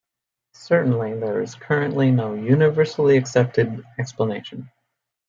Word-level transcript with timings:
Certainly 0.55 1.19
there 1.19 1.41
is 1.43 1.53
currently 1.53 2.09
no 2.09 2.33
universally-accepted 2.33 3.85
explanation. 3.99 4.71